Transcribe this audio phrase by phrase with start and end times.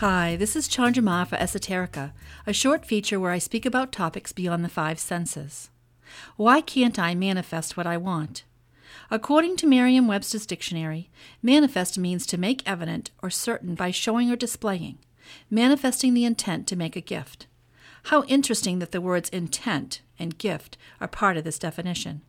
[0.00, 2.12] Hi, this is Chandra for Esoterica,
[2.46, 5.70] a short feature where I speak about topics beyond the five senses.
[6.36, 8.44] Why can't I manifest what I want?
[9.10, 11.10] According to Merriam Webster's dictionary,
[11.42, 14.98] manifest means to make evident or certain by showing or displaying,
[15.50, 17.48] manifesting the intent to make a gift.
[18.04, 22.22] How interesting that the words intent and gift are part of this definition.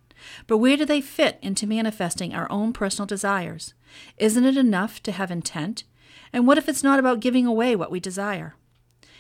[0.48, 3.76] But where do they fit into manifesting our own personal desires?
[4.18, 5.84] Isn't it enough to have intent
[6.32, 8.56] and what if it's not about giving away what we desire?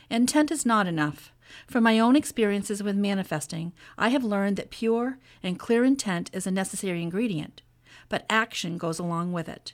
[0.09, 1.31] Intent is not enough.
[1.67, 6.45] From my own experiences with manifesting, I have learned that pure and clear intent is
[6.45, 7.62] a necessary ingredient,
[8.08, 9.73] but action goes along with it.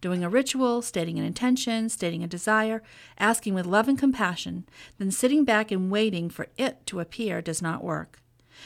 [0.00, 2.82] Doing a ritual, stating an intention, stating a desire,
[3.18, 4.64] asking with love and compassion,
[4.98, 8.20] then sitting back and waiting for it to appear does not work.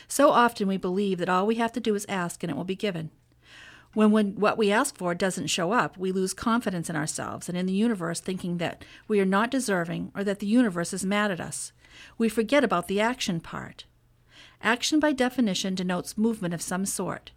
[0.09, 2.65] So often we believe that all we have to do is ask and it will
[2.65, 3.11] be given.
[3.95, 7.59] When, when what we ask for doesn't show up, we lose confidence in ourselves and
[7.59, 11.31] in the universe, thinking that we are not deserving or that the universe is mad
[11.31, 11.73] at us.
[12.17, 13.85] We forget about the action part.
[14.63, 17.33] Action, by definition, denotes movement of some sort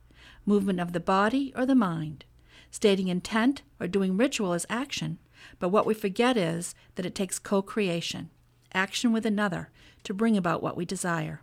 [0.45, 2.23] movement of the body or the mind.
[2.69, 5.17] Stating intent or doing ritual is action,
[5.59, 8.29] but what we forget is that it takes co creation,
[8.73, 9.69] action with another,
[10.03, 11.41] to bring about what we desire.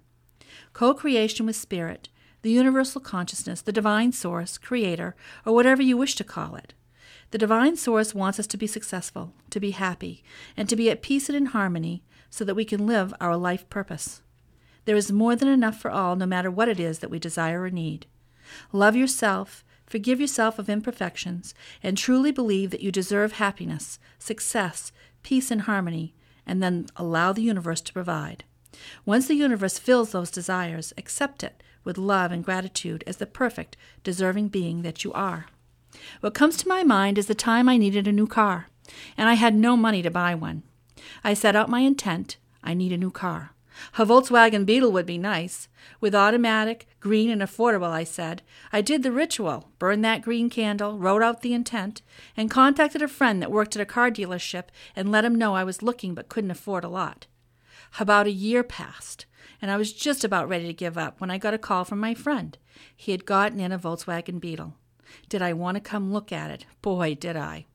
[0.72, 2.08] Co creation with spirit
[2.42, 5.14] the universal consciousness, the divine source, creator,
[5.46, 6.74] or whatever you wish to call it.
[7.30, 10.22] The divine source wants us to be successful, to be happy,
[10.56, 13.68] and to be at peace and in harmony so that we can live our life
[13.70, 14.20] purpose.
[14.84, 17.62] There is more than enough for all, no matter what it is that we desire
[17.62, 18.06] or need.
[18.72, 25.50] Love yourself, forgive yourself of imperfections, and truly believe that you deserve happiness, success, peace,
[25.50, 26.14] and harmony,
[26.46, 28.44] and then allow the universe to provide.
[29.06, 33.76] Once the universe fills those desires, accept it with love and gratitude as the perfect,
[34.04, 35.46] deserving being that you are.
[36.20, 38.68] What comes to my mind is the time I needed a new car,
[39.16, 40.62] and I had no money to buy one.
[41.24, 43.52] I set out my intent I need a new car.
[43.98, 45.68] A Volkswagen Beetle would be nice.
[46.00, 48.42] With automatic, green, and affordable, I said.
[48.72, 52.02] I did the ritual, burned that green candle, wrote out the intent,
[52.36, 55.64] and contacted a friend that worked at a car dealership and let him know I
[55.64, 57.26] was looking but couldn't afford a lot.
[58.00, 59.26] About a year passed,
[59.60, 62.00] and I was just about ready to give up when I got a call from
[62.00, 62.56] my friend.
[62.96, 64.74] He had gotten in a Volkswagen Beetle.
[65.28, 66.66] Did I want to come look at it?
[66.80, 67.66] Boy, did I.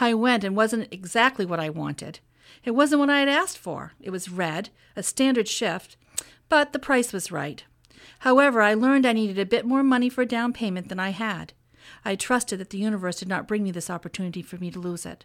[0.00, 2.20] I went and wasn't exactly what I wanted.
[2.64, 3.92] It wasn't what I had asked for.
[4.00, 5.96] It was red, a standard shift,
[6.48, 7.64] but the price was right.
[8.20, 11.10] However, I learned I needed a bit more money for a down payment than I
[11.10, 11.52] had.
[12.04, 15.04] I trusted that the universe did not bring me this opportunity for me to lose
[15.04, 15.24] it.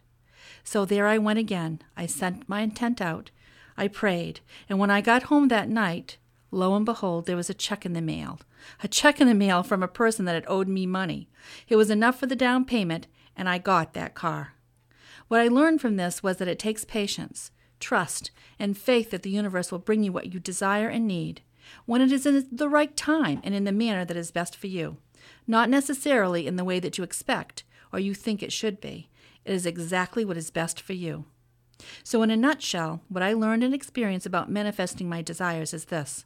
[0.63, 1.81] So there I went again.
[1.95, 3.31] I sent my intent out,
[3.77, 4.39] I prayed,
[4.69, 6.17] and when I got home that night,
[6.51, 8.39] lo and behold, there was a check in the mail.
[8.83, 11.29] A check in the mail from a person that had owed me money.
[11.67, 14.53] It was enough for the down payment, and I got that car.
[15.27, 19.29] What I learned from this was that it takes patience, trust, and faith that the
[19.29, 21.41] universe will bring you what you desire and need,
[21.85, 24.67] when it is in the right time and in the manner that is best for
[24.67, 24.97] you,
[25.47, 29.09] not necessarily in the way that you expect or you think it should be.
[29.45, 31.25] It is exactly what is best for you.
[32.03, 36.25] So, in a nutshell, what I learned and experienced about manifesting my desires is this.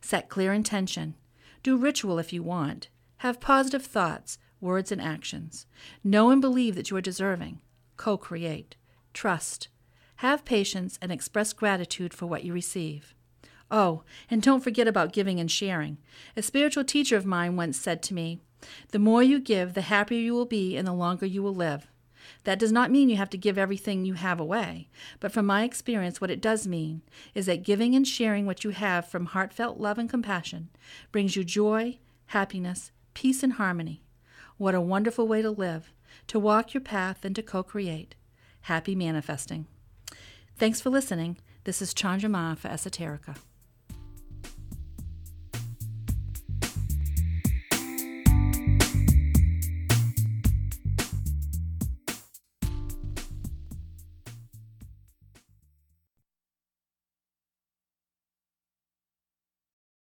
[0.00, 1.14] Set clear intention,
[1.62, 5.66] do ritual if you want, have positive thoughts, words, and actions,
[6.02, 7.60] know and believe that you are deserving,
[7.96, 8.76] co create,
[9.12, 9.68] trust,
[10.16, 13.14] have patience, and express gratitude for what you receive.
[13.70, 15.98] Oh, and don't forget about giving and sharing.
[16.36, 18.40] A spiritual teacher of mine once said to me,
[18.90, 21.86] The more you give, the happier you will be and the longer you will live.
[22.44, 24.88] That does not mean you have to give everything you have away,
[25.20, 27.02] but from my experience, what it does mean
[27.34, 30.68] is that giving and sharing what you have from heartfelt love and compassion
[31.12, 34.02] brings you joy, happiness, peace, and harmony.
[34.56, 35.92] What a wonderful way to live,
[36.26, 38.14] to walk your path and to co create.
[38.62, 39.66] Happy manifesting.
[40.56, 41.38] Thanks for listening.
[41.64, 43.36] This is Chandra Ma for Esoterica.